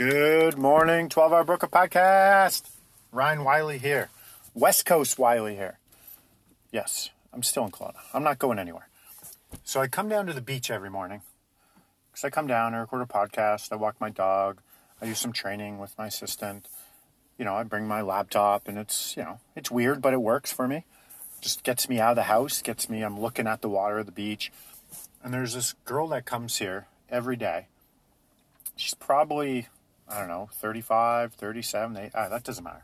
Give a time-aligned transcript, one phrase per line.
[0.00, 2.62] Good morning, 12 Hour Broker Podcast.
[3.12, 4.08] Ryan Wiley here.
[4.54, 5.78] West Coast Wiley here.
[6.72, 7.98] Yes, I'm still in Kelowna.
[8.14, 8.88] I'm not going anywhere.
[9.62, 11.20] So I come down to the beach every morning.
[12.10, 14.62] Because I come down, I record a podcast, I walk my dog,
[15.02, 16.64] I do some training with my assistant.
[17.36, 20.50] You know, I bring my laptop and it's, you know, it's weird, but it works
[20.50, 20.86] for me.
[21.42, 24.12] Just gets me out of the house, gets me, I'm looking at the water, the
[24.12, 24.50] beach.
[25.22, 27.66] And there's this girl that comes here every day.
[28.76, 29.68] She's probably
[30.10, 32.82] I don't know, 35, 37, they, ah, that doesn't matter.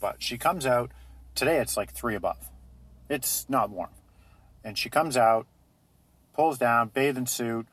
[0.00, 0.90] But she comes out,
[1.34, 2.50] today it's like three above.
[3.08, 3.90] It's not warm.
[4.62, 5.46] And she comes out,
[6.34, 7.66] pulls down, bathing suit,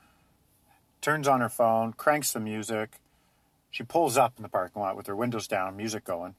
[1.02, 3.00] turns on her phone, cranks the music.
[3.70, 6.36] She pulls up in the parking lot with her windows down, music going,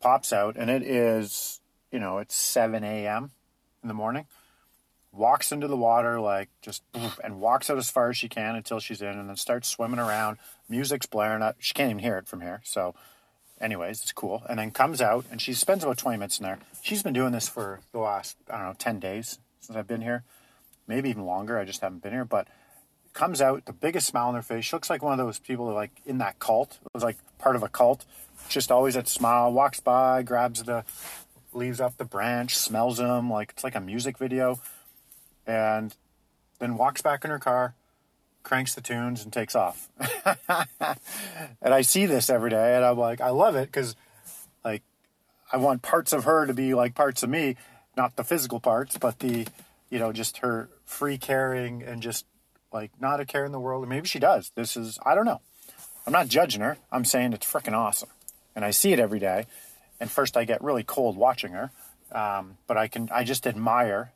[0.00, 3.32] pops out, and it is, you know, it's 7 a.m.
[3.82, 4.26] in the morning
[5.12, 6.82] walks into the water like just
[7.22, 10.00] and walks out as far as she can until she's in and then starts swimming
[10.00, 10.38] around.
[10.68, 12.60] Music's blaring up she can't even hear it from here.
[12.64, 12.94] So
[13.60, 14.42] anyways it's cool.
[14.48, 16.58] And then comes out and she spends about 20 minutes in there.
[16.82, 20.02] She's been doing this for the last i don't know 10 days since i've been
[20.02, 20.24] here.
[20.88, 21.58] Maybe even longer.
[21.58, 22.24] I just haven't been here.
[22.24, 22.48] But
[23.12, 24.64] comes out the biggest smile on her face.
[24.64, 27.18] She looks like one of those people that like in that cult it was like
[27.38, 28.06] part of a cult.
[28.48, 30.84] Just always that smile walks by grabs the
[31.52, 34.58] leaves off the branch smells them like it's like a music video
[35.46, 35.94] and
[36.58, 37.74] then walks back in her car,
[38.42, 39.88] cranks the tunes, and takes off.
[41.60, 43.96] and I see this every day, and I'm like, I love it because,
[44.64, 44.82] like,
[45.52, 47.56] I want parts of her to be like parts of me,
[47.96, 49.46] not the physical parts, but the,
[49.90, 52.24] you know, just her free caring and just
[52.72, 53.86] like not a care in the world.
[53.88, 54.50] maybe she does.
[54.54, 55.40] This is, I don't know.
[56.06, 56.78] I'm not judging her.
[56.90, 58.08] I'm saying it's freaking awesome.
[58.56, 59.46] And I see it every day.
[60.00, 61.70] And first, I get really cold watching her.
[62.10, 64.12] Um, but I can, I just admire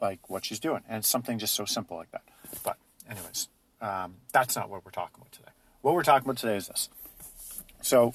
[0.00, 0.82] like what she's doing.
[0.88, 2.22] And something just so simple like that.
[2.62, 2.76] But,
[3.08, 3.48] anyways,
[3.80, 5.50] um, that's not what we're talking about today.
[5.82, 6.88] What we're talking about today is this.
[7.82, 8.14] So,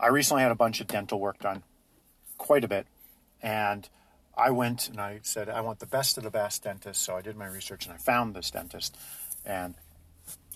[0.00, 1.62] I recently had a bunch of dental work done,
[2.36, 2.86] quite a bit.
[3.42, 3.88] And
[4.36, 7.02] I went and I said, I want the best of the best dentist.
[7.02, 8.96] So, I did my research and I found this dentist.
[9.44, 9.74] And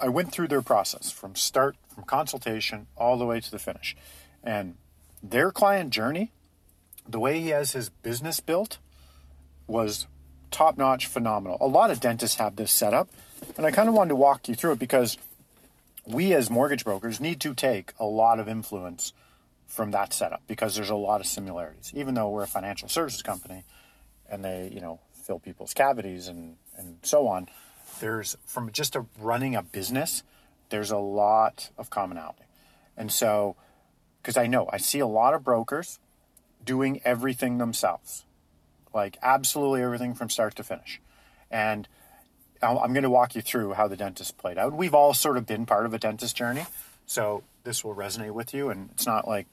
[0.00, 3.96] I went through their process from start, from consultation, all the way to the finish.
[4.42, 4.74] And
[5.22, 6.32] their client journey,
[7.08, 8.78] the way he has his business built,
[9.66, 10.06] was
[10.52, 11.56] top notch, phenomenal.
[11.60, 13.08] A lot of dentists have this setup,
[13.56, 15.18] and I kind of wanted to walk you through it because
[16.06, 19.12] we as mortgage brokers need to take a lot of influence
[19.66, 21.92] from that setup because there's a lot of similarities.
[21.94, 23.64] Even though we're a financial services company
[24.28, 27.48] and they, you know, fill people's cavities and, and so on,
[28.00, 30.22] there's from just a running a business,
[30.68, 32.44] there's a lot of commonality.
[32.96, 33.56] And so,
[34.20, 35.98] because I know I see a lot of brokers
[36.64, 38.24] doing everything themselves
[38.94, 41.00] like absolutely everything from start to finish.
[41.50, 41.88] And
[42.62, 44.72] I'm going to walk you through how the dentist played out.
[44.72, 46.66] We've all sort of been part of a dentist journey,
[47.06, 48.70] so this will resonate with you.
[48.70, 49.46] And it's not like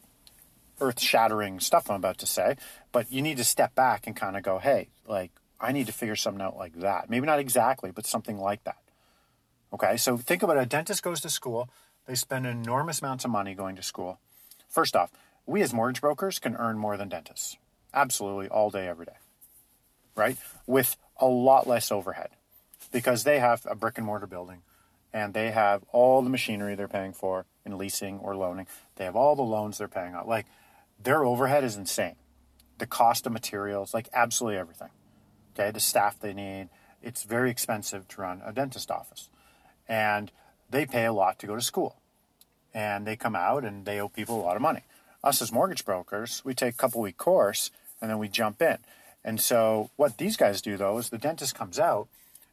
[0.79, 2.55] earth shattering stuff I'm about to say,
[2.91, 5.93] but you need to step back and kind of go, hey, like, I need to
[5.93, 7.09] figure something out like that.
[7.09, 8.77] Maybe not exactly, but something like that.
[9.73, 10.63] Okay, so think about it.
[10.63, 11.69] A dentist goes to school,
[12.05, 14.19] they spend enormous amounts of money going to school.
[14.67, 15.11] First off,
[15.45, 17.57] we as mortgage brokers can earn more than dentists.
[17.93, 19.13] Absolutely, all day, every day
[20.19, 20.37] right?
[20.67, 22.29] With a lot less overhead
[22.91, 24.61] because they have a brick and mortar building
[25.13, 28.67] and they have all the machinery they're paying for in leasing or loaning.
[28.95, 30.27] They have all the loans they're paying on.
[30.27, 30.45] Like
[31.01, 32.15] their overhead is insane.
[32.77, 34.89] The cost of materials, like absolutely everything.
[35.53, 36.69] Okay, the staff they need.
[37.01, 39.29] It's very expensive to run a dentist office.
[39.87, 40.31] And
[40.69, 41.97] they pay a lot to go to school.
[42.73, 44.83] And they come out and they owe people a lot of money.
[45.23, 48.77] Us as mortgage brokers, we take a couple week course and then we jump in.
[49.29, 52.07] And so what these guys do though is the dentist comes out,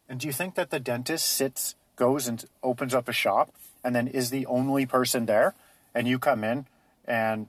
[0.07, 3.49] and do you think that the dentist sits, goes and opens up a shop,
[3.83, 5.55] and then is the only person there,
[5.95, 6.67] and you come in,
[7.05, 7.47] and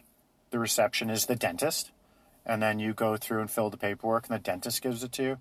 [0.50, 1.90] the reception is the dentist,
[2.46, 5.22] and then you go through and fill the paperwork, and the dentist gives it to
[5.22, 5.38] you,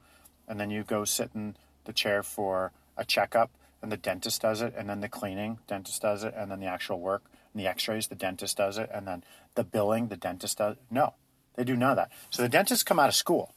[0.49, 1.55] and then you go sit in
[1.85, 3.51] the chair for a checkup,
[3.81, 6.65] and the dentist does it, and then the cleaning, dentist does it, and then the
[6.65, 7.23] actual work,
[7.53, 9.23] and the X-rays, the dentist does it, and then
[9.55, 10.73] the billing, the dentist does.
[10.73, 10.81] It.
[10.91, 11.13] No,
[11.55, 12.11] they do none of that.
[12.29, 13.53] So the dentists come out of school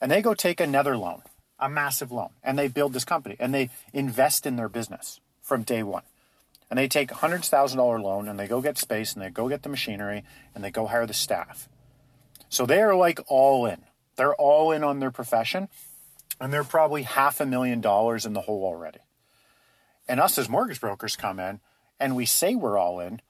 [0.00, 1.22] and they go take another loan,
[1.58, 5.62] a massive loan, and they build this company and they invest in their business from
[5.62, 6.02] day one.
[6.70, 9.48] and they take hundreds thousand dollar loan and they go get space and they go
[9.48, 10.22] get the machinery
[10.54, 11.68] and they go hire the staff.
[12.48, 13.82] So they are like all in.
[14.16, 15.68] They're all in on their profession
[16.40, 19.00] and they're probably half a million dollars in the hole already.
[20.08, 21.60] And us as mortgage brokers come in
[21.98, 23.20] and we say we're all in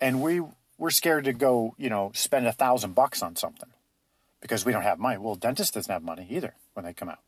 [0.00, 0.42] and we
[0.76, 3.70] we're scared to go, you know, spend a thousand bucks on something
[4.44, 5.16] because we don't have money.
[5.16, 7.20] Well, dentist doesn't have money either when they come out.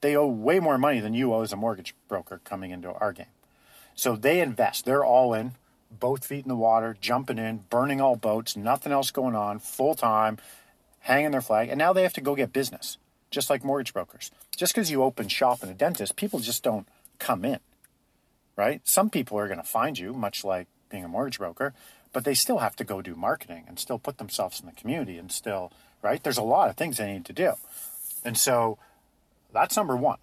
[0.00, 3.12] They owe way more money than you owe as a mortgage broker coming into our
[3.12, 3.26] game.
[3.94, 4.84] So they invest.
[4.84, 5.52] They're all in,
[5.92, 9.94] both feet in the water, jumping in, burning all boats, nothing else going on, full
[9.94, 10.38] time,
[10.98, 11.68] hanging their flag.
[11.68, 12.98] And now they have to go get business,
[13.30, 14.32] just like mortgage brokers.
[14.56, 16.88] Just because you open shop in a dentist, people just don't
[17.20, 17.60] come in,
[18.56, 18.80] right?
[18.82, 21.74] Some people are going to find you, much like being a mortgage broker,
[22.12, 25.16] but they still have to go do marketing and still put themselves in the community
[25.16, 25.70] and still,
[26.02, 26.22] right?
[26.22, 27.52] There's a lot of things they need to do.
[28.24, 28.78] And so
[29.52, 30.18] that's number one.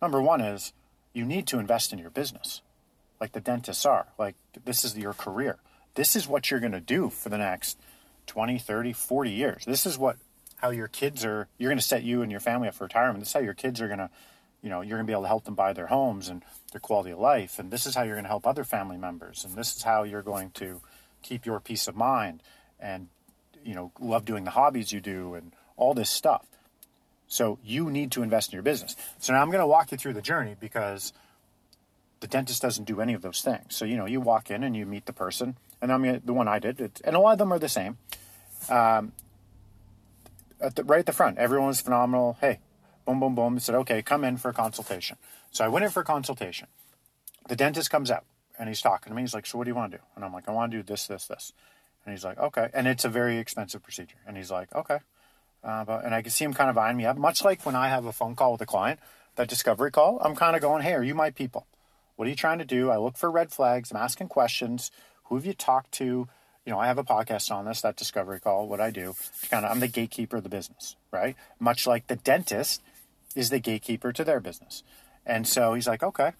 [0.00, 0.72] Number one is
[1.12, 2.62] you need to invest in your business,
[3.20, 4.08] like the dentists are.
[4.18, 4.34] Like,
[4.64, 5.58] this is your career.
[5.94, 7.78] This is what you're going to do for the next
[8.26, 9.64] 20, 30, 40 years.
[9.64, 10.16] This is what,
[10.56, 13.20] how your kids are, you're going to set you and your family up for retirement.
[13.20, 14.10] This is how your kids are going to,
[14.62, 16.42] you know, you're going to be able to help them buy their homes and
[16.72, 17.58] their quality of life.
[17.58, 19.44] And this is how you're going to help other family members.
[19.44, 20.80] And this is how you're going to
[21.22, 22.42] keep your peace of mind
[22.80, 23.08] and,
[23.64, 26.46] you know, love doing the hobbies you do and all this stuff.
[27.26, 28.94] So you need to invest in your business.
[29.18, 31.12] So now I'm going to walk you through the journey because
[32.20, 33.74] the dentist doesn't do any of those things.
[33.74, 36.32] So you know, you walk in and you meet the person, and I mean the
[36.32, 37.98] one I did, and a lot of them are the same.
[38.68, 39.12] Um,
[40.60, 42.38] at the, right at the front, everyone was phenomenal.
[42.40, 42.60] Hey,
[43.04, 43.58] boom, boom, boom.
[43.58, 45.16] Said, okay, come in for a consultation.
[45.50, 46.68] So I went in for a consultation.
[47.48, 48.24] The dentist comes out
[48.58, 49.22] and he's talking to me.
[49.22, 50.04] He's like, so what do you want to do?
[50.16, 51.52] And I'm like, I want to do this, this, this.
[52.04, 52.68] And he's like, okay.
[52.74, 54.16] And it's a very expensive procedure.
[54.26, 54.98] And he's like, okay.
[55.62, 57.74] Uh, but, and I can see him kind of eyeing me up, much like when
[57.74, 59.00] I have a phone call with a client,
[59.36, 60.18] that discovery call.
[60.20, 61.66] I'm kind of going, hey, are you my people?
[62.16, 62.90] What are you trying to do?
[62.90, 63.90] I look for red flags.
[63.90, 64.90] I'm asking questions.
[65.24, 66.28] Who have you talked to?
[66.66, 68.68] You know, I have a podcast on this, that discovery call.
[68.68, 69.14] What I do,
[69.50, 71.36] kind of, I'm the gatekeeper of the business, right?
[71.58, 72.82] Much like the dentist
[73.34, 74.82] is the gatekeeper to their business.
[75.26, 76.32] And so he's like, okay.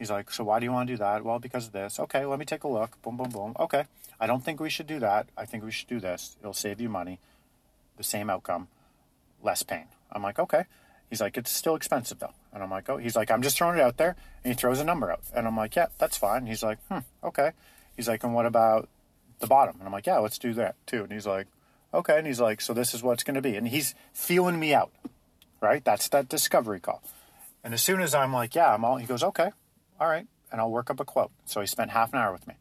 [0.00, 1.24] He's like, so why do you want to do that?
[1.26, 2.00] Well, because of this.
[2.00, 3.00] Okay, let me take a look.
[3.02, 3.54] Boom, boom, boom.
[3.60, 3.84] Okay.
[4.18, 5.28] I don't think we should do that.
[5.36, 6.38] I think we should do this.
[6.40, 7.20] It'll save you money
[7.98, 8.68] the same outcome,
[9.42, 9.84] less pain.
[10.10, 10.64] I'm like, okay.
[11.10, 12.32] He's like, it's still expensive though.
[12.50, 14.16] And I'm like, oh, he's like, I'm just throwing it out there.
[14.42, 15.20] And he throws a number out.
[15.34, 16.46] And I'm like, yeah, that's fine.
[16.46, 17.50] He's like, hmm, okay.
[17.94, 18.88] He's like, and what about
[19.40, 19.76] the bottom?
[19.78, 21.02] And I'm like, yeah, let's do that too.
[21.02, 21.46] And he's like,
[21.92, 22.16] okay.
[22.16, 23.54] And he's like, so this is what it's going to be.
[23.54, 24.92] And he's feeling me out,
[25.60, 25.84] right?
[25.84, 27.02] That's that discovery call.
[27.62, 29.50] And as soon as I'm like, yeah, I'm all, he goes, okay,
[30.00, 30.26] all right.
[30.50, 31.30] And I'll work up a quote.
[31.44, 32.54] So he spent half an hour with me.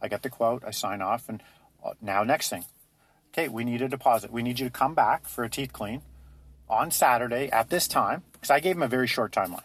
[0.00, 1.42] I get the quote, I sign off, and
[1.84, 2.64] uh, now next thing,
[3.32, 4.32] okay, we need a deposit.
[4.32, 6.02] We need you to come back for a teeth clean
[6.68, 9.62] on Saturday at this time, because I gave him a very short timeline.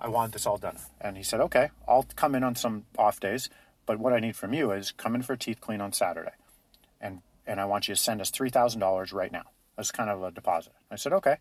[0.00, 0.78] I want this all done.
[1.00, 3.48] And he said, okay, I'll come in on some off days,
[3.86, 6.32] but what I need from you is come in for a teeth clean on Saturday.
[7.00, 9.44] And, and I want you to send us $3,000 right now
[9.78, 10.72] as kind of a deposit.
[10.90, 11.36] I said, okay.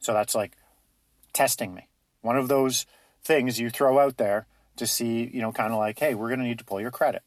[0.00, 0.52] So that's like
[1.32, 1.88] testing me.
[2.22, 2.86] One of those
[3.22, 4.46] things you throw out there
[4.76, 6.90] to see, you know, kind of like, hey, we're going to need to pull your
[6.90, 7.22] credit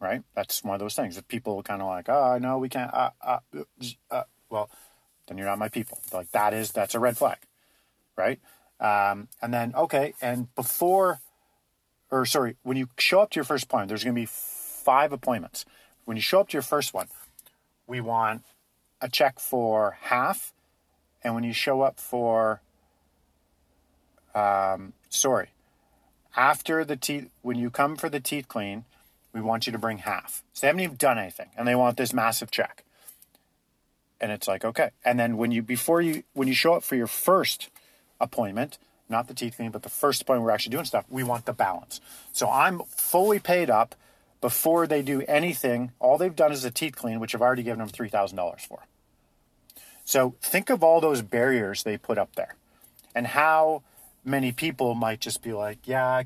[0.00, 0.22] right?
[0.34, 2.92] That's one of those things that people kind of like, oh, no, we can't.
[2.92, 3.38] Uh, uh,
[4.10, 4.70] uh, well,
[5.26, 5.98] then you're not my people.
[6.12, 7.38] Like that is that's a red flag,
[8.16, 8.40] right?
[8.80, 11.20] Um, and then okay, and before,
[12.10, 15.12] or sorry, when you show up to your first appointment, there's going to be five
[15.12, 15.64] appointments.
[16.04, 17.08] When you show up to your first one,
[17.86, 18.42] we want
[19.00, 20.52] a check for half,
[21.22, 22.62] and when you show up for,
[24.34, 25.48] um, sorry,
[26.38, 28.84] after the teeth, when you come for the teeth clean,
[29.32, 30.44] we want you to bring half.
[30.54, 32.84] So they haven't even done anything and they want this massive check.
[34.20, 34.90] And it's like, okay.
[35.04, 37.68] And then when you before you when you show up for your first
[38.20, 38.78] appointment,
[39.08, 41.52] not the teeth clean, but the first appointment we're actually doing stuff, we want the
[41.52, 42.00] balance.
[42.32, 43.96] So I'm fully paid up
[44.40, 45.90] before they do anything.
[45.98, 48.62] All they've done is a teeth clean, which I've already given them three thousand dollars
[48.62, 48.80] for.
[50.04, 52.54] So think of all those barriers they put up there
[53.14, 53.82] and how
[54.28, 56.22] many people might just be like, yeah,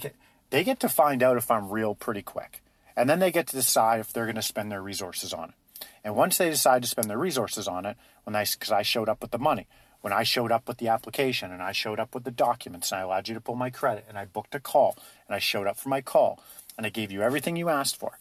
[0.51, 2.63] they get to find out if I'm real pretty quick.
[2.97, 5.87] And then they get to decide if they're going to spend their resources on it.
[6.05, 9.09] And once they decide to spend their resources on it, when I, because I showed
[9.09, 9.67] up with the money,
[10.03, 13.01] when I showed up with the application and I showed up with the documents and
[13.01, 15.67] I allowed you to pull my credit and I booked a call and I showed
[15.67, 16.43] up for my call
[16.77, 18.19] and I gave you everything you asked for.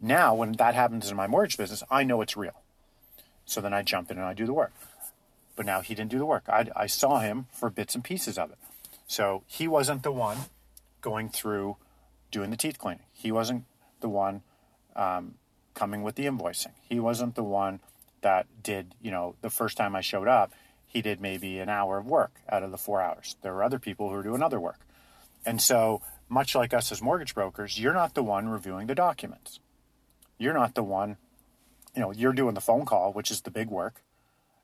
[0.00, 2.62] Now, when that happens in my mortgage business, I know it's real.
[3.44, 4.72] So then I jump in and I do the work.
[5.56, 6.44] But now he didn't do the work.
[6.48, 8.58] I, I saw him for bits and pieces of it.
[9.10, 10.38] So he wasn't the one
[11.00, 11.78] going through
[12.30, 13.06] doing the teeth cleaning.
[13.12, 13.64] He wasn't
[14.00, 14.42] the one
[14.94, 15.34] um,
[15.74, 16.74] coming with the invoicing.
[16.88, 17.80] He wasn't the one
[18.20, 20.52] that did, you know, the first time I showed up,
[20.86, 23.34] he did maybe an hour of work out of the four hours.
[23.42, 24.78] There were other people who were doing other work.
[25.44, 29.58] And so much like us as mortgage brokers, you're not the one reviewing the documents.
[30.38, 31.16] You're not the one,
[31.96, 34.04] you know, you're doing the phone call, which is the big work,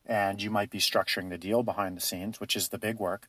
[0.07, 3.29] and you might be structuring the deal behind the scenes, which is the big work,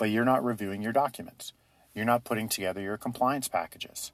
[0.00, 1.52] but you're not reviewing your documents.
[1.94, 4.12] You're not putting together your compliance packages.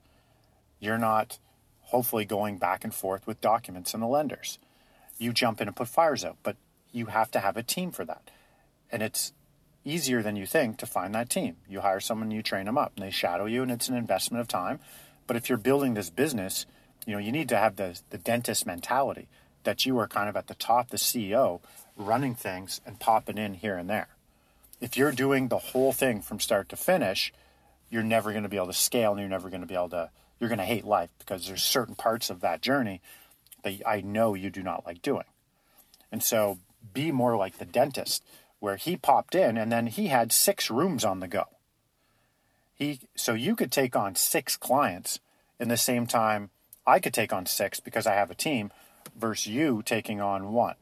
[0.81, 1.39] You're not
[1.83, 4.59] hopefully going back and forth with documents and the lenders.
[5.17, 6.57] You jump in and put fires out, but
[6.91, 8.33] you have to have a team for that.
[8.91, 9.33] And it's
[9.85, 11.55] easier than you think to find that team.
[11.69, 14.41] You hire someone, you train them up, and they shadow you, and it's an investment
[14.41, 14.81] of time.
[15.29, 16.67] But if you're building this business,
[17.07, 19.29] you know, you need to have the, the dentist mentality
[19.63, 21.61] that you are kind of at the top, the CEO,
[21.97, 24.09] running things and popping in here and there.
[24.81, 27.33] If you're doing the whole thing from start to finish,
[27.91, 29.91] you're never going to be able to scale and you're never going to be able
[29.91, 33.01] to, you're going to hate life because there's certain parts of that journey
[33.63, 35.25] that I know you do not like doing.
[36.13, 36.59] And so
[36.93, 38.25] be more like the dentist
[38.59, 41.45] where he popped in and then he had six rooms on the go.
[42.75, 45.21] He so you could take on six clients
[45.59, 46.51] in the same time
[46.87, 48.71] I could take on six because I have a team
[49.19, 50.77] versus you taking on one.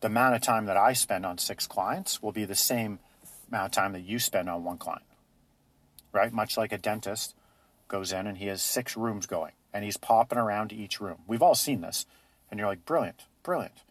[0.00, 2.98] The amount of time that I spend on six clients will be the same
[3.48, 5.04] amount of time that you spend on one client.
[6.12, 6.32] Right?
[6.32, 7.34] Much like a dentist
[7.88, 11.18] goes in and he has six rooms going and he's popping around to each room.
[11.26, 12.06] We've all seen this.
[12.50, 13.82] And you're like, brilliant, brilliant.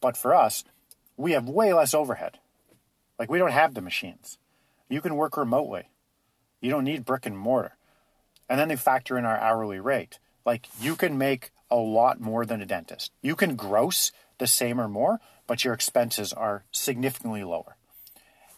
[0.00, 0.64] But for us,
[1.16, 2.38] we have way less overhead.
[3.18, 4.38] Like we don't have the machines.
[4.88, 5.88] You can work remotely.
[6.60, 7.76] You don't need brick and mortar.
[8.48, 10.18] And then they factor in our hourly rate.
[10.46, 13.12] Like you can make a lot more than a dentist.
[13.20, 17.76] You can gross the same or more, but your expenses are significantly lower.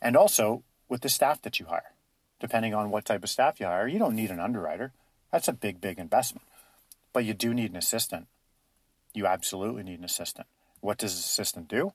[0.01, 1.93] And also with the staff that you hire,
[2.41, 4.93] depending on what type of staff you hire, you don't need an underwriter.
[5.31, 6.47] That's a big, big investment.
[7.13, 8.27] But you do need an assistant.
[9.15, 10.47] You absolutely need an assistant.
[10.81, 11.93] What does an assistant do?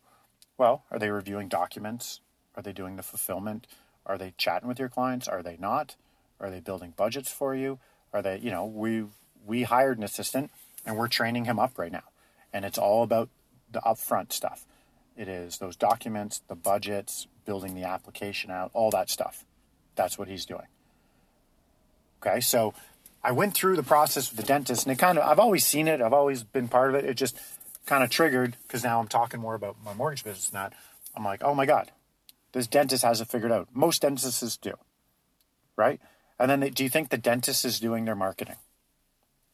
[0.57, 2.21] Well, are they reviewing documents?
[2.55, 3.67] Are they doing the fulfillment?
[4.05, 5.27] Are they chatting with your clients?
[5.27, 5.95] Are they not?
[6.39, 7.79] Are they building budgets for you?
[8.13, 9.05] Are they, you know, we
[9.45, 10.51] we hired an assistant
[10.85, 12.03] and we're training him up right now.
[12.53, 13.29] And it's all about
[13.71, 14.65] the upfront stuff.
[15.17, 19.45] It is those documents, the budgets, building the application out, all that stuff.
[19.95, 20.67] That's what he's doing.
[22.21, 22.73] Okay, so
[23.23, 25.87] I went through the process with the dentist and it kind of, I've always seen
[25.87, 27.05] it, I've always been part of it.
[27.05, 27.37] It just
[27.85, 30.73] kind of triggered because now I'm talking more about my mortgage business that.
[31.15, 31.91] I'm like, oh my God,
[32.51, 33.69] this dentist has it figured out.
[33.73, 34.73] Most dentists do,
[35.77, 35.99] right?
[36.37, 38.57] And then they, do you think the dentist is doing their marketing?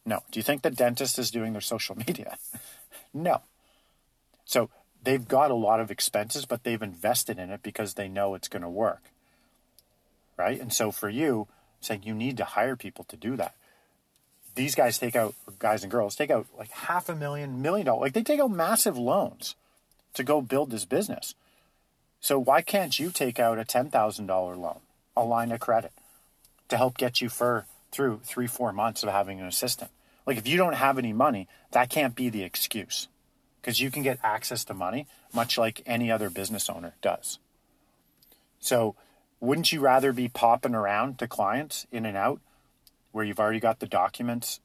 [0.06, 0.24] No.
[0.32, 2.38] Do you think the dentist is doing their social media?
[3.14, 3.42] no.
[4.46, 4.70] So
[5.04, 8.48] they've got a lot of expenses, but they've invested in it because they know it's
[8.48, 9.04] going to work,
[10.38, 10.60] right?
[10.60, 11.48] And so for you,
[11.80, 13.56] saying you need to hire people to do that.
[14.54, 18.02] These guys take out, guys and girls take out like half a million, million dollars.
[18.02, 19.56] Like they take out massive loans
[20.14, 21.36] to go build this business.
[22.20, 24.28] So why can't you take out a $10,000
[24.58, 24.80] loan,
[25.18, 25.92] a line of credit
[26.70, 29.90] to help get you for through three, four months of having an assistant?
[30.28, 33.08] Like if you don't have any money, that can't be the excuse
[33.62, 37.40] because you can get access to money much like any other business owner does.
[38.60, 38.96] So
[39.40, 42.42] wouldn't you rather be popping around to clients in and out
[43.12, 44.60] where you've already got the documents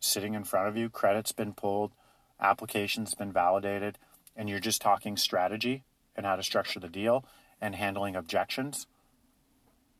[0.00, 1.92] sitting in front of you, credit's been pulled,
[2.40, 3.98] application's been validated,
[4.36, 5.84] and you're just talking strategy
[6.16, 7.24] and how to structure the deal
[7.60, 8.86] and handling objections,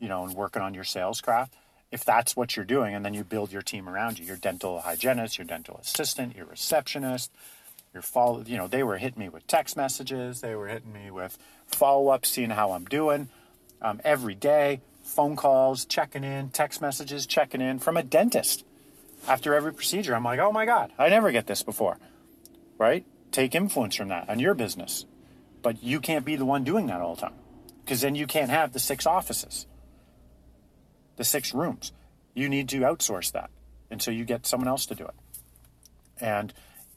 [0.00, 1.54] you know, and working on your sales craft.
[1.92, 4.80] If that's what you're doing, and then you build your team around you, your dental
[4.80, 7.30] hygienist, your dental assistant, your receptionist,
[7.92, 11.10] your follow, you know, they were hitting me with text messages, they were hitting me
[11.10, 13.28] with follow up, seeing how I'm doing
[13.80, 18.64] um, every day, phone calls, checking in, text messages, checking in from a dentist
[19.28, 20.14] after every procedure.
[20.14, 21.98] I'm like, oh my God, I never get this before,
[22.78, 23.04] right?
[23.30, 25.04] Take influence from that on your business.
[25.62, 27.34] But you can't be the one doing that all the time
[27.84, 29.66] because then you can't have the six offices,
[31.16, 31.92] the six rooms.
[32.34, 33.50] You need to outsource that.
[33.90, 35.14] And so you get someone else to do it.
[36.20, 36.52] And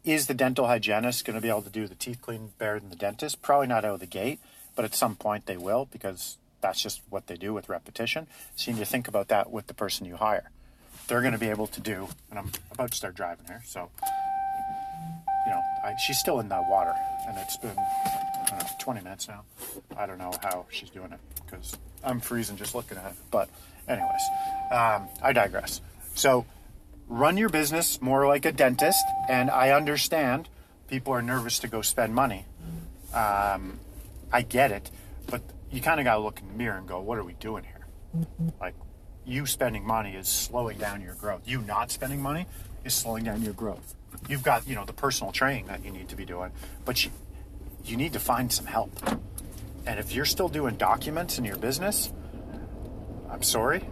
[0.05, 2.89] is the dental hygienist going to be able to do the teeth clean better than
[2.89, 3.41] the dentist?
[3.41, 4.39] Probably not out of the gate,
[4.75, 8.27] but at some point they will because that's just what they do with repetition.
[8.55, 10.51] So you need to think about that with the person you hire.
[11.07, 13.89] They're going to be able to do, and I'm about to start driving here, so
[15.45, 16.95] you know, I, she's still in the water,
[17.27, 17.75] and it's been
[18.55, 19.43] know, 20 minutes now.
[19.97, 23.17] I don't know how she's doing it because I'm freezing just looking at it.
[23.31, 23.49] But,
[23.87, 24.21] anyways,
[24.71, 25.81] um, I digress.
[26.15, 26.45] So,
[27.07, 30.49] run your business more like a dentist, and I understand
[30.87, 32.45] people are nervous to go spend money.
[33.13, 33.79] Um,
[34.31, 34.91] I get it,
[35.27, 37.33] but you kind of got to look in the mirror and go, what are we
[37.33, 38.25] doing here?
[38.59, 38.75] Like,
[39.25, 41.41] you spending money is slowing down your growth.
[41.45, 42.45] You not spending money
[42.83, 43.95] is slowing down your growth.
[44.29, 46.51] You've got, you know, the personal training that you need to be doing,
[46.85, 47.11] but you,
[47.83, 48.91] you need to find some help.
[49.85, 52.11] And if you're still doing documents in your business,
[53.29, 53.83] I'm sorry,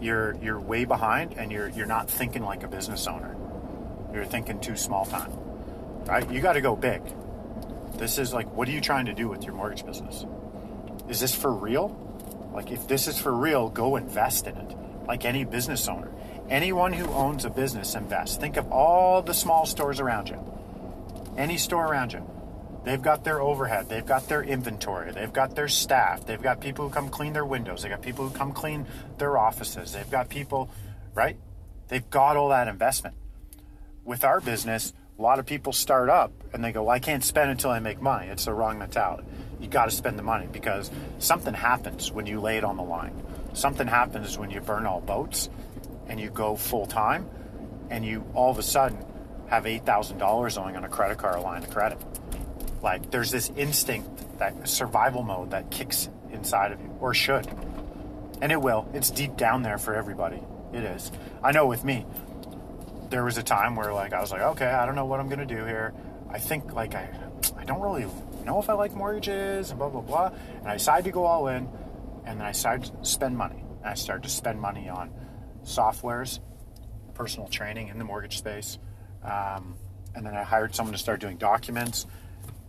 [0.00, 3.36] you're you're way behind and you're you're not thinking like a business owner.
[4.12, 5.32] You're thinking too small time.
[6.06, 6.30] Right?
[6.30, 7.02] You got to go big.
[7.96, 10.24] This is like what are you trying to do with your mortgage business?
[11.08, 11.96] Is this for real?
[12.52, 14.76] Like if this is for real, go invest in it.
[15.06, 16.10] Like any business owner.
[16.48, 18.40] Anyone who owns a business invest.
[18.40, 20.38] Think of all the small stores around you.
[21.36, 22.24] Any store around you.
[22.86, 26.86] They've got their overhead, they've got their inventory, they've got their staff, they've got people
[26.86, 28.86] who come clean their windows, they've got people who come clean
[29.18, 30.70] their offices, they've got people,
[31.12, 31.36] right?
[31.88, 33.16] They've got all that investment.
[34.04, 37.24] With our business, a lot of people start up and they go, well, I can't
[37.24, 38.28] spend until I make money.
[38.28, 39.26] It's the wrong mentality.
[39.58, 40.88] You got to spend the money because
[41.18, 43.20] something happens when you lay it on the line.
[43.52, 45.50] Something happens when you burn all boats
[46.06, 47.28] and you go full time
[47.90, 49.04] and you all of a sudden
[49.48, 51.98] have $8,000 owing on a credit card line of credit.
[52.82, 57.46] Like there's this instinct, that survival mode that kicks inside of you, or should.
[58.40, 58.88] And it will.
[58.92, 60.42] It's deep down there for everybody.
[60.72, 61.10] It is.
[61.42, 62.04] I know with me,
[63.08, 65.28] there was a time where like I was like, okay, I don't know what I'm
[65.28, 65.94] gonna do here.
[66.28, 67.08] I think like I
[67.56, 68.06] I don't really
[68.44, 70.32] know if I like mortgages and blah blah blah.
[70.58, 71.68] And I decided to go all in
[72.24, 73.64] and then I started to spend money.
[73.80, 75.10] And I started to spend money on
[75.64, 76.40] softwares,
[77.14, 78.78] personal training in the mortgage space.
[79.22, 79.76] Um,
[80.14, 82.06] and then I hired someone to start doing documents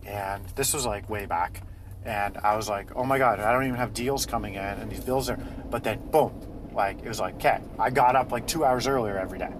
[0.08, 1.62] and this was like way back.
[2.04, 4.90] And I was like, oh my God, I don't even have deals coming in and
[4.90, 5.36] these bills are,
[5.70, 6.32] but then boom,
[6.72, 9.52] like it was like, okay, I got up like two hours earlier every day.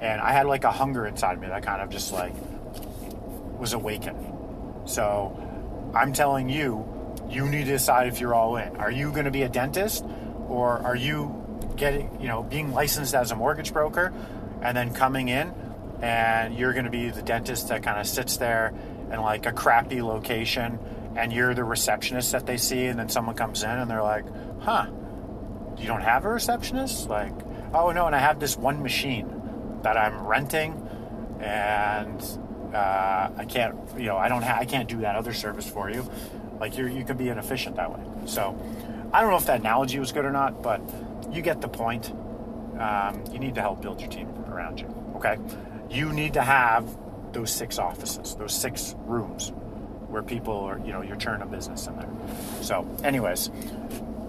[0.00, 2.32] And I had like a hunger inside me that kind of just like
[3.58, 4.24] was awakened.
[4.84, 5.36] So
[5.94, 6.86] I'm telling you,
[7.28, 8.76] you need to decide if you're all in.
[8.76, 10.04] Are you going to be a dentist
[10.48, 11.36] or are you
[11.76, 14.12] getting, you know, being licensed as a mortgage broker
[14.62, 15.52] and then coming in
[16.02, 18.72] and you're going to be the dentist that kind of sits there
[19.10, 20.78] in like a crappy location
[21.16, 24.24] and you're the receptionist that they see and then someone comes in and they're like
[24.60, 24.86] huh
[25.78, 27.08] you don't have a receptionist?
[27.08, 27.32] Like
[27.72, 30.72] oh no and i have this one machine that i'm renting
[31.40, 32.22] and
[32.74, 36.08] uh, i can't you know i don't i can't do that other service for you.
[36.60, 38.04] Like you you can be inefficient that way.
[38.26, 38.56] So
[39.12, 40.80] i don't know if that analogy was good or not but
[41.32, 42.12] you get the point.
[42.78, 45.38] Um, you need to help build your team around you okay?
[45.90, 46.88] You need to have
[47.32, 49.52] those six offices, those six rooms
[50.08, 52.08] where people are, you know, you're turning a business in there.
[52.62, 53.50] So, anyways,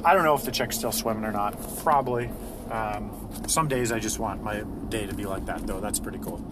[0.05, 1.55] I don't know if the chick's still swimming or not.
[1.79, 2.29] Probably.
[2.69, 3.11] Um,
[3.47, 5.79] some days I just want my day to be like that, though.
[5.79, 6.43] That's pretty cool.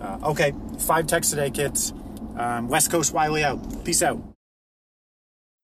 [0.00, 1.92] Uh, okay, five texts today, kids.
[2.36, 3.84] Um, West Coast Wiley out.
[3.84, 4.22] Peace out.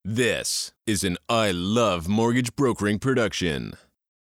[0.05, 3.75] This is an I Love Mortgage Brokering production.